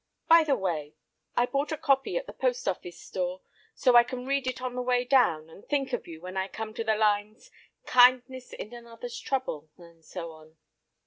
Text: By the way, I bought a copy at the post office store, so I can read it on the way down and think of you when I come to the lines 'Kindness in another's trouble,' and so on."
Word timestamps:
By 0.27 0.43
the 0.43 0.55
way, 0.55 0.95
I 1.35 1.45
bought 1.45 1.71
a 1.71 1.77
copy 1.77 2.17
at 2.17 2.25
the 2.25 2.33
post 2.33 2.67
office 2.67 2.99
store, 2.99 3.43
so 3.75 3.95
I 3.95 4.01
can 4.03 4.25
read 4.25 4.47
it 4.47 4.59
on 4.59 4.73
the 4.73 4.81
way 4.81 5.05
down 5.05 5.47
and 5.47 5.63
think 5.63 5.93
of 5.93 6.07
you 6.07 6.19
when 6.21 6.35
I 6.37 6.47
come 6.47 6.73
to 6.73 6.83
the 6.83 6.95
lines 6.95 7.51
'Kindness 7.85 8.51
in 8.53 8.73
another's 8.73 9.19
trouble,' 9.19 9.69
and 9.77 10.03
so 10.03 10.31
on." 10.31 10.57